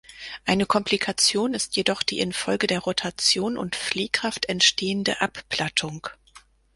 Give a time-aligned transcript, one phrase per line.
[0.47, 6.07] Eine Komplikation ist jedoch die infolge der Rotation und Fliehkraft entstehende Abplattung.